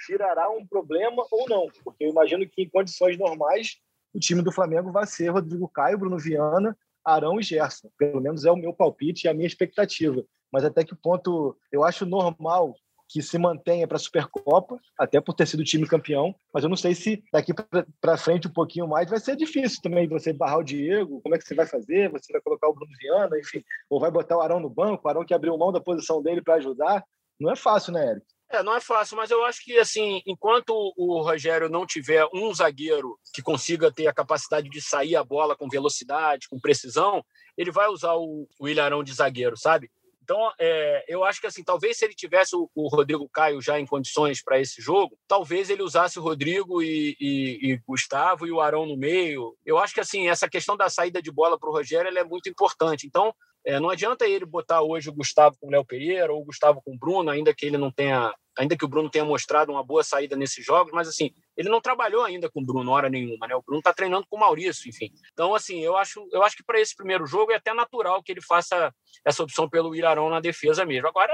[0.09, 1.67] virará um problema ou não.
[1.85, 3.77] Porque eu imagino que em condições normais
[4.15, 7.91] o time do Flamengo vai ser Rodrigo Caio, Bruno Viana, Arão e Gerson.
[7.99, 10.25] Pelo menos é o meu palpite e a minha expectativa.
[10.53, 12.75] Mas até que ponto eu acho normal
[13.13, 16.77] que se mantenha para a Supercopa, até por ter sido time campeão, mas eu não
[16.77, 17.53] sei se daqui
[18.01, 21.39] para frente um pouquinho mais vai ser difícil também você barrar o Diego, como é
[21.39, 22.11] que você vai fazer?
[22.11, 25.11] Você vai colocar o Bruno Viana, enfim, ou vai botar o Arão no banco, o
[25.11, 27.05] Arão que abriu mão da posição dele para ajudar.
[27.39, 28.27] Não é fácil, né, Eric?
[28.51, 32.53] É, não é fácil, mas eu acho que, assim, enquanto o Rogério não tiver um
[32.53, 37.25] zagueiro que consiga ter a capacidade de sair a bola com velocidade, com precisão,
[37.57, 39.91] ele vai usar o, o Ilharão de zagueiro, sabe?
[40.23, 43.81] Então, é, eu acho que assim, talvez se ele tivesse o, o Rodrigo Caio já
[43.81, 48.53] em condições para esse jogo, talvez ele usasse o Rodrigo e, e, e, Gustavo e
[48.53, 49.57] o Arão no meio.
[49.67, 52.49] Eu acho que assim, essa questão da saída de bola para o Rogério é muito
[52.49, 53.07] importante.
[53.07, 56.45] Então, é, não adianta ele botar hoje o Gustavo com o Léo Pereira ou o
[56.45, 59.73] Gustavo com o Bruno, ainda que ele não tenha ainda que o Bruno tenha mostrado
[59.73, 63.09] uma boa saída nesses jogos, mas assim, ele não trabalhou ainda com o Bruno hora
[63.09, 63.55] nenhuma, né?
[63.55, 65.11] O Bruno está treinando com o Maurício, enfim.
[65.33, 68.31] Então, assim, eu acho, eu acho que para esse primeiro jogo é até natural que
[68.31, 68.95] ele faça
[69.25, 71.09] essa opção pelo Irarão na defesa mesmo.
[71.09, 71.33] Agora,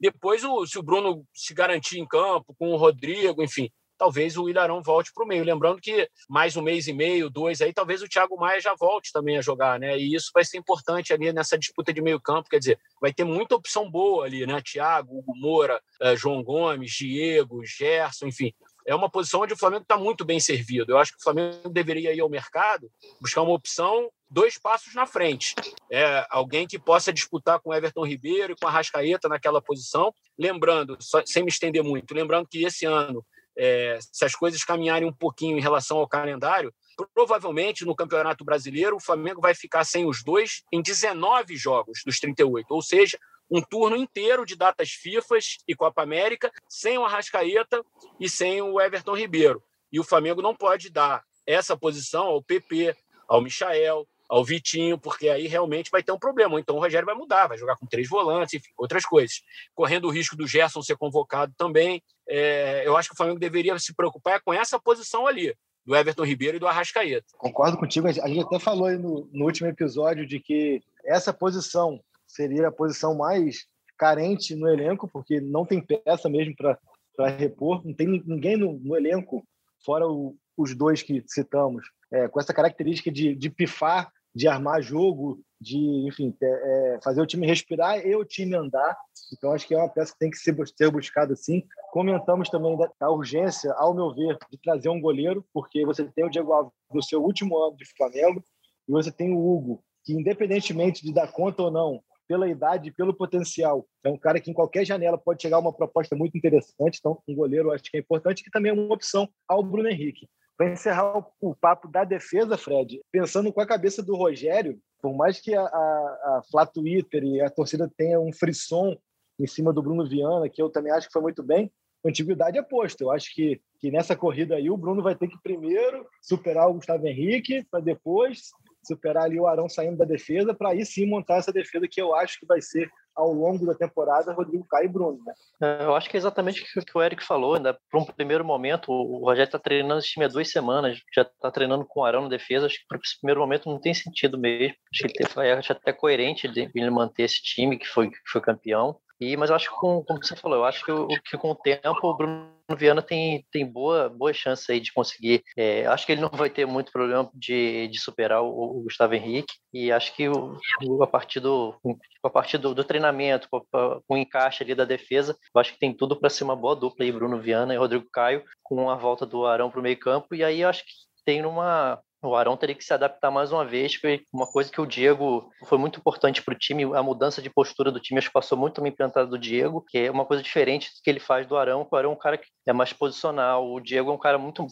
[0.00, 4.48] depois, o, se o Bruno se garantir em campo, com o Rodrigo, enfim, talvez o
[4.48, 5.44] Ilharão volte para o meio.
[5.44, 9.12] Lembrando que mais um mês e meio, dois aí, talvez o Thiago Maia já volte
[9.12, 9.98] também a jogar, né?
[9.98, 12.48] E isso vai ser importante ali nessa disputa de meio campo.
[12.48, 14.62] Quer dizer, vai ter muita opção boa ali, né?
[14.62, 18.54] Thiago, Hugo Moura, eh, João Gomes, Diego, Gerson, enfim.
[18.86, 20.92] É uma posição onde o Flamengo está muito bem servido.
[20.92, 25.04] Eu acho que o Flamengo deveria ir ao mercado buscar uma opção dois passos na
[25.04, 25.54] frente.
[25.92, 30.10] É alguém que possa disputar com Everton Ribeiro e com a Rascaeta naquela posição.
[30.38, 33.22] Lembrando, só, sem me estender muito, lembrando que esse ano
[33.58, 36.72] é, se as coisas caminharem um pouquinho em relação ao calendário,
[37.12, 42.20] provavelmente no Campeonato Brasileiro o Flamengo vai ficar sem os dois em 19 jogos dos
[42.20, 43.18] 38, ou seja,
[43.50, 47.84] um turno inteiro de datas FIFA e Copa América sem o Arrascaeta
[48.20, 49.62] e sem o Everton Ribeiro.
[49.90, 52.94] E o Flamengo não pode dar essa posição ao PP,
[53.26, 56.60] ao Michael, ao Vitinho, porque aí realmente vai ter um problema.
[56.60, 59.42] Então o Rogério vai mudar, vai jogar com três volantes, enfim, outras coisas.
[59.74, 62.02] Correndo o risco do Gerson ser convocado também.
[62.28, 65.54] É, eu acho que o Flamengo deveria se preocupar com essa posição ali,
[65.86, 67.26] do Everton Ribeiro e do Arrascaeta.
[67.38, 68.06] Concordo contigo.
[68.06, 73.16] A gente até falou no, no último episódio de que essa posição seria a posição
[73.16, 78.74] mais carente no elenco, porque não tem peça mesmo para repor, não tem ninguém no,
[78.74, 79.42] no elenco,
[79.84, 84.80] fora o, os dois que citamos, é, com essa característica de, de pifar de armar
[84.80, 88.96] jogo, de, enfim, é, fazer o time respirar e o time andar.
[89.32, 90.52] Então, acho que é uma peça que tem que ser,
[90.92, 91.64] buscada assim.
[91.90, 96.24] Comentamos também da, da, urgência, ao meu ver, de trazer um goleiro, porque você tem
[96.24, 98.40] o Diego Alves no seu último ano de Flamengo
[98.88, 103.12] e você tem o Hugo, que independentemente de dar conta ou não pela idade, pelo
[103.12, 103.88] potencial.
[104.04, 106.98] É um cara que em qualquer janela pode chegar uma proposta muito interessante.
[107.00, 110.28] Então, um goleiro acho que é importante, que também é uma opção ao Bruno Henrique.
[110.58, 115.40] Para encerrar o, papo da defesa, Fred, pensando com a cabeça do Rogério, por mais
[115.40, 118.96] que a, a, a Flá Twitter e a torcida tenha um frisson
[119.38, 121.70] em cima do Bruno Viana, que eu também acho que foi muito bem,
[122.04, 123.02] antiguidade é posto.
[123.02, 126.74] Eu acho que, que nessa corrida aí o Bruno vai ter que primeiro superar o
[126.74, 128.50] Gustavo Henrique, para depois
[128.82, 132.14] superar ali o Arão saindo da defesa, para aí sim montar essa defesa que eu
[132.16, 135.20] acho que vai ser ao longo da temporada Rodrigo Caio e Bruno.
[135.26, 135.34] Né?
[135.60, 137.56] É, eu acho que é exatamente o que o Eric falou.
[137.56, 141.22] Ainda para um primeiro momento, o Rogério está treinando esse time há duas semanas, já
[141.22, 142.66] está treinando com o Arão na defesa.
[142.66, 144.76] Acho que para esse primeiro momento não tem sentido mesmo.
[144.94, 148.96] Acho que ele foi até coerente ele manter esse time que foi, que foi campeão.
[149.20, 150.92] E, mas eu acho que, com, como você falou, eu acho que,
[151.30, 155.42] que com o tempo o Bruno Viana tem, tem boa, boa chance aí de conseguir.
[155.56, 159.14] É, acho que ele não vai ter muito problema de, de superar o, o Gustavo
[159.14, 159.54] Henrique.
[159.72, 160.56] E acho que o,
[161.02, 161.74] a partir, do,
[162.22, 163.64] a partir do, do treinamento, com,
[164.08, 167.12] o encaixe ali da defesa, acho que tem tudo para ser uma boa dupla aí,
[167.12, 170.34] Bruno Viana e Rodrigo Caio, com a volta do Arão para o meio campo.
[170.34, 170.92] E aí acho que
[171.24, 174.80] tem uma, o Arão teria que se adaptar mais uma vez, porque uma coisa que
[174.80, 178.28] o Diego foi muito importante para o time, a mudança de postura do time, acho
[178.28, 181.20] que passou muito também pela entrada do Diego, que é uma coisa diferente que ele
[181.20, 184.14] faz do Arão, o Arão é um cara que é mais posicional, o Diego é
[184.14, 184.66] um cara muito,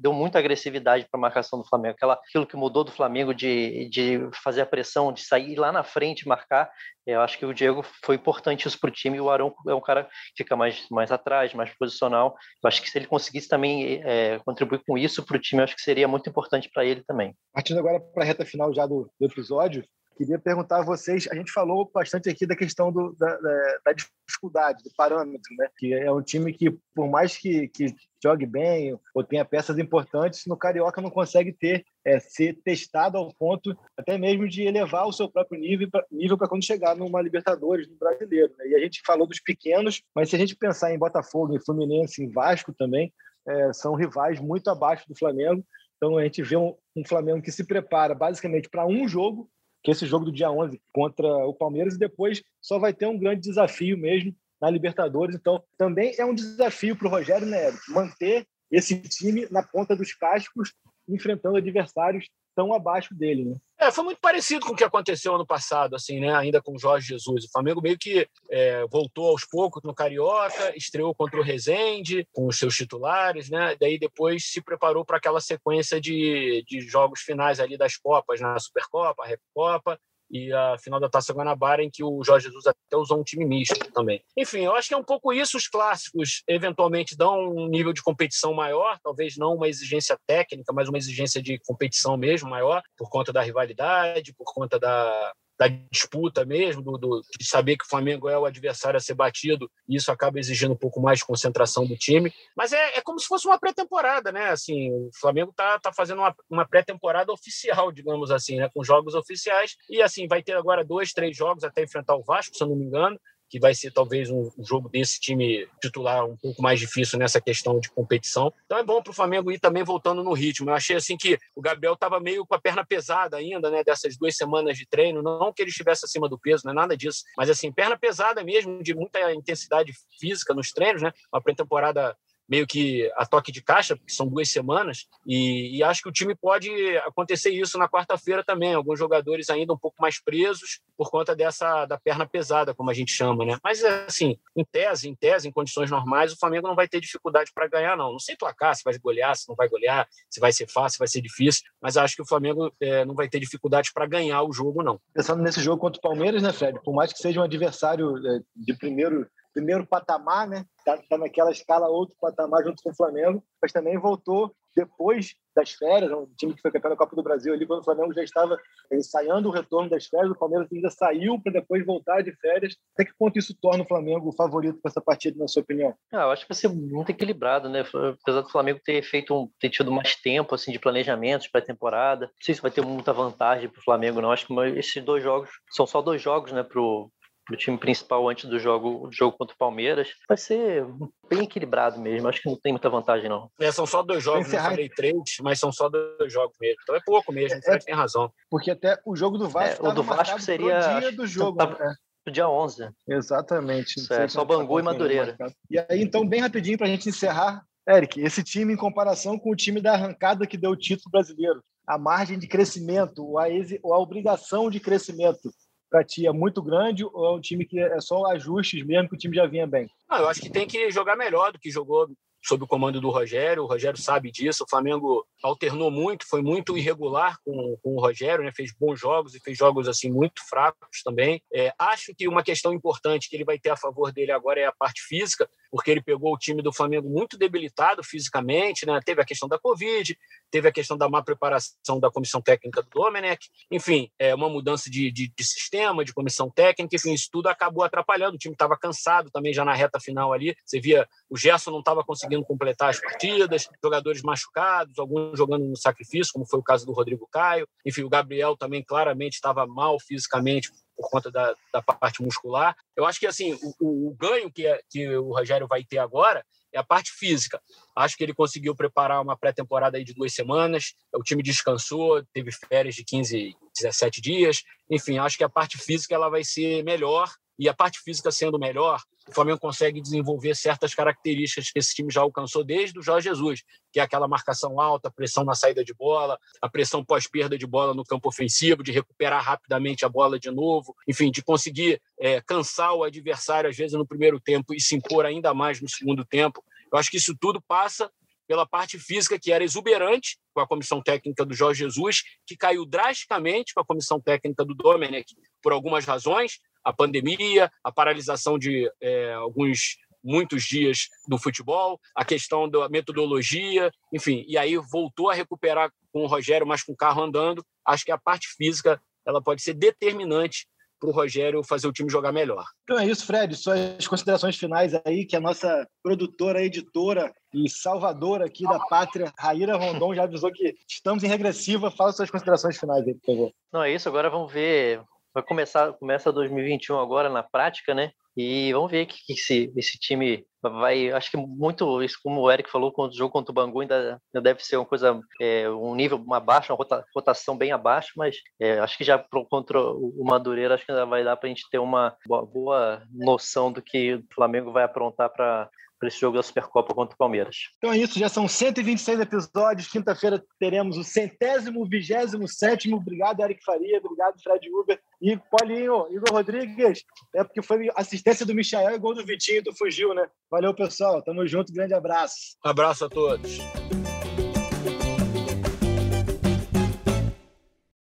[0.00, 3.88] deu muita agressividade para a marcação do Flamengo, Aquela, aquilo que mudou do Flamengo de,
[3.88, 6.70] de fazer a pressão, de sair lá na frente, marcar,
[7.06, 9.74] eu acho que o Diego foi importante isso para o time, e o Arão é
[9.74, 13.48] um cara que fica mais, mais atrás, mais posicional, eu acho que se ele conseguisse
[13.48, 17.02] também é, contribuir com isso para o time, acho que seria muito importante para ele
[17.04, 17.34] também.
[17.52, 19.84] Partindo agora para a reta final já do, do, episódio,
[20.16, 23.92] queria perguntar a vocês, a gente falou bastante aqui da questão do, da, da, da,
[23.92, 25.68] dificuldade, do parâmetro, né?
[25.78, 30.46] que é um time que, por mais que, que jogue bem ou tenha peças importantes,
[30.46, 35.12] no Carioca não consegue ter, é, ser testado ao ponto até mesmo de elevar o
[35.12, 38.52] seu próprio nível para nível quando chegar numa Libertadores, no Brasileiro.
[38.58, 38.68] Né?
[38.68, 42.22] E a gente falou dos pequenos, mas se a gente pensar em Botafogo, em Fluminense,
[42.22, 43.12] em Vasco também,
[43.46, 45.64] é, são rivais muito abaixo do Flamengo
[45.96, 49.48] então a gente vê um, um Flamengo que se prepara basicamente para um jogo,
[49.82, 53.06] que é esse jogo do dia 11 contra o Palmeiras, e depois só vai ter
[53.06, 55.36] um grande desafio mesmo na Libertadores.
[55.36, 60.12] Então também é um desafio para o Rogério Neto manter esse time na ponta dos
[60.14, 60.72] cascos,
[61.08, 63.56] enfrentando adversários tão abaixo dele, né?
[63.78, 66.34] É, foi muito parecido com o que aconteceu ano passado, assim, né?
[66.34, 67.44] Ainda com o Jorge Jesus.
[67.44, 72.46] O Flamengo meio que é, voltou aos poucos no Carioca, estreou contra o Rezende, com
[72.46, 73.76] os seus titulares, né?
[73.80, 78.58] Daí depois se preparou para aquela sequência de, de jogos finais ali das Copas, na
[78.58, 79.98] Supercopa, a Recopa,
[80.30, 83.44] e a final da Taça Guanabara, em que o Jorge Jesus até usou um time
[83.44, 84.22] misto também.
[84.36, 85.56] Enfim, eu acho que é um pouco isso.
[85.56, 90.88] Os clássicos eventualmente dão um nível de competição maior, talvez não uma exigência técnica, mas
[90.88, 96.44] uma exigência de competição mesmo maior, por conta da rivalidade, por conta da, da disputa
[96.44, 99.96] mesmo, do, do, de saber que o Flamengo é o adversário a ser batido, e
[99.96, 102.32] isso acaba exigindo um pouco mais de concentração do time.
[102.56, 104.50] Mas é, é como se fosse uma pré-temporada, né?
[104.50, 108.68] Assim, o Flamengo tá, tá fazendo uma, uma pré-temporada oficial, digamos assim, né?
[108.74, 109.76] Com jogos oficiais.
[109.88, 112.76] E assim, vai ter agora dois, três jogos até enfrentar o Vasco, se eu não
[112.76, 113.18] me engano
[113.54, 117.78] que vai ser talvez um jogo desse time titular um pouco mais difícil nessa questão
[117.78, 118.52] de competição.
[118.66, 120.70] Então é bom para o Flamengo ir também voltando no ritmo.
[120.70, 123.84] Eu achei assim que o Gabriel estava meio com a perna pesada ainda, né?
[123.84, 126.96] Dessas duas semanas de treino, não que ele estivesse acima do peso, não é nada
[126.96, 131.12] disso, mas assim perna pesada mesmo, de muita intensidade física nos treinos, né?
[131.32, 132.16] Uma pré-temporada
[132.48, 136.12] meio que a toque de caixa, porque são duas semanas, e, e acho que o
[136.12, 138.74] time pode acontecer isso na quarta-feira também.
[138.74, 142.94] Alguns jogadores ainda um pouco mais presos por conta dessa da perna pesada, como a
[142.94, 143.58] gente chama, né?
[143.62, 147.50] Mas assim, em tese, em tese, em condições normais, o Flamengo não vai ter dificuldade
[147.54, 148.12] para ganhar, não.
[148.12, 150.98] Não sei placar, se vai golear, se não vai golear, se vai ser fácil, se
[150.98, 154.42] vai ser difícil, mas acho que o Flamengo é, não vai ter dificuldade para ganhar
[154.42, 155.00] o jogo, não.
[155.12, 156.80] Pensando nesse jogo contra o Palmeiras, né, Fred?
[156.82, 160.66] Por mais que seja um adversário é, de primeiro primeiro patamar, né?
[160.84, 165.70] Tá, tá naquela escala outro patamar junto com o Flamengo, mas também voltou depois das
[165.70, 168.24] férias, um time que foi campeão da Copa do Brasil ali, quando o Flamengo já
[168.24, 168.58] estava
[168.92, 172.76] ensaiando o retorno das férias, o Palmeiras ainda saiu para depois voltar de férias.
[172.92, 175.94] Até que ponto isso torna o Flamengo o favorito para essa partida, na sua opinião?
[176.12, 177.84] Ah, eu acho que vai ser muito equilibrado, né?
[178.20, 181.64] Apesar do Flamengo ter feito um, ter tido mais tempo assim de planejamento para a
[181.64, 184.32] temporada, não sei se vai ter muita vantagem para o Flamengo, não.
[184.32, 187.10] Acho que esses dois jogos são só dois jogos, né, pro
[187.44, 190.86] pro time principal antes do jogo, do jogo contra o Palmeiras, vai ser
[191.28, 192.28] bem equilibrado mesmo.
[192.28, 193.50] Acho que não tem muita vantagem, não.
[193.60, 196.78] É, são só dois jogos, não falei três, mas são só dois jogos mesmo.
[196.82, 198.30] Então é pouco mesmo, é, tem razão.
[198.50, 199.86] Porque até o jogo do Vasco.
[199.86, 200.98] É, o do Vasco seria.
[200.98, 201.94] dia do jogo, tá, né?
[202.30, 202.88] dia 11.
[203.06, 203.94] Exatamente.
[204.10, 205.36] É, só Bangu e Madureira.
[205.70, 207.62] E aí, então, bem rapidinho para a gente encerrar.
[207.86, 211.62] Eric, esse time em comparação com o time da arrancada que deu o título brasileiro,
[211.86, 215.52] a margem de crescimento, a, a obrigação de crescimento
[215.94, 219.14] para ti é muito grande ou é um time que é só ajustes mesmo que
[219.14, 219.88] o time já vinha bem?
[220.10, 222.08] Não, eu acho que tem que jogar melhor do que jogou
[222.44, 223.62] sob o comando do Rogério.
[223.62, 224.64] O Rogério sabe disso.
[224.64, 228.50] O Flamengo alternou muito, foi muito irregular com, com o Rogério, né?
[228.52, 231.40] fez bons jogos e fez jogos assim muito fracos também.
[231.52, 234.66] É, acho que uma questão importante que ele vai ter a favor dele agora é
[234.66, 239.00] a parte física, porque ele pegou o time do Flamengo muito debilitado fisicamente, né?
[239.04, 240.16] Teve a questão da Covid,
[240.48, 244.88] teve a questão da má preparação da comissão técnica do Domenech, enfim, é uma mudança
[244.88, 248.36] de, de, de sistema, de comissão técnica, enfim, isso tudo acabou atrapalhando.
[248.36, 250.54] O time estava cansado também já na reta final ali.
[250.64, 255.76] Você via o Gerson não estava conseguindo completar as partidas, jogadores machucados, alguns jogando no
[255.76, 257.66] sacrifício, como foi o caso do Rodrigo Caio.
[257.84, 262.76] Enfim, o Gabriel também claramente estava mal fisicamente por conta da, da parte muscular.
[262.96, 266.44] Eu acho que assim o, o ganho que, é, que o Rogério vai ter agora
[266.72, 267.60] é a parte física.
[267.96, 272.96] Acho que ele conseguiu preparar uma pré-temporada de duas semanas, o time descansou, teve férias
[272.96, 274.62] de 15, 17 dias.
[274.90, 278.58] Enfim, acho que a parte física ela vai ser melhor e a parte física sendo
[278.58, 283.28] melhor, o Flamengo consegue desenvolver certas características que esse time já alcançou desde o Jorge
[283.28, 283.62] Jesus,
[283.92, 287.94] que é aquela marcação alta, pressão na saída de bola, a pressão pós-perda de bola
[287.94, 292.92] no campo ofensivo, de recuperar rapidamente a bola de novo, enfim, de conseguir é, cansar
[292.94, 296.62] o adversário, às vezes, no primeiro tempo e se impor ainda mais no segundo tempo.
[296.92, 298.10] Eu acho que isso tudo passa
[298.46, 302.84] pela parte física, que era exuberante com a comissão técnica do Jorge Jesus, que caiu
[302.84, 308.90] drasticamente com a comissão técnica do Domenech, por algumas razões, a pandemia, a paralisação de
[309.00, 315.34] é, alguns muitos dias do futebol, a questão da metodologia, enfim, e aí voltou a
[315.34, 317.64] recuperar com o Rogério, mas com o carro andando.
[317.84, 320.66] Acho que a parte física ela pode ser determinante
[320.98, 322.64] para o Rogério fazer o time jogar melhor.
[322.84, 323.54] Então é isso, Fred.
[323.56, 329.76] Suas considerações finais aí, que a nossa produtora, editora e salvadora aqui da pátria, Raíra
[329.76, 331.90] Rondon, já avisou que estamos em regressiva.
[331.90, 333.52] Fala suas considerações finais aí, por favor.
[333.72, 334.08] Não, é isso.
[334.08, 335.02] Agora vamos ver
[335.34, 338.12] vai começar começa 2021 agora na prática, né?
[338.36, 341.10] E vamos ver que, que esse, esse time vai.
[341.12, 344.20] Acho que muito isso, como o Eric falou, com o jogo contra o Bangu ainda,
[344.32, 348.36] deve ser uma coisa, é, um nível uma baixa, uma rota, rotação bem abaixo, mas
[348.60, 351.50] é, acho que já pro, contra o Madureira, acho que ainda vai dar para a
[351.50, 355.70] gente ter uma boa, boa noção do que o Flamengo vai aprontar para
[356.04, 357.56] para esse jogo da Supercopa contra o Palmeiras.
[357.78, 359.88] Então é isso, já são 126 episódios.
[359.88, 362.96] Quinta-feira teremos o centésimo, vigésimo sétimo.
[362.96, 364.00] Obrigado, Eric Faria.
[364.04, 365.00] Obrigado, Fred Uber.
[365.22, 367.02] E Paulinho, Igor Rodrigues.
[367.34, 370.26] É porque foi assistência do Michael e gol do Vitinho, tu fugiu, né?
[370.50, 371.22] Valeu, pessoal.
[371.22, 371.72] Tamo junto.
[371.72, 372.56] Grande abraço.
[372.62, 373.58] abraço a todos.